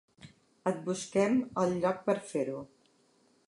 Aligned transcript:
Et 0.71 0.79
busquem 0.87 1.37
el 1.65 1.77
lloc 1.85 2.03
per 2.09 2.19
fer-ho. 2.33 2.67